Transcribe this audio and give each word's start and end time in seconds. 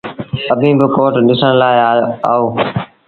اڀيٚن 0.51 0.73
با 0.81 0.87
ڪوٽ 0.95 1.13
ڏسڻ 1.27 1.51
لآ 1.59 1.69
آئو۔ 2.31 2.43